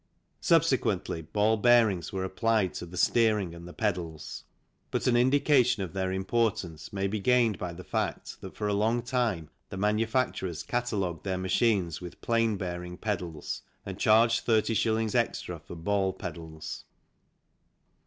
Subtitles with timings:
[0.39, 4.45] Sub sequently ball bearings were applied to the steering and the pedals,
[4.89, 8.73] but an indication of their importance may be gained by the fact that for a
[8.73, 15.13] long time the manufacturers catalogued their machines with plain bearing pedals and charged 30s.
[15.13, 16.85] extra for ball pedals.